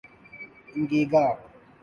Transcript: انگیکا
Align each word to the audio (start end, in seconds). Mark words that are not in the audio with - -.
انگیکا 0.75 1.25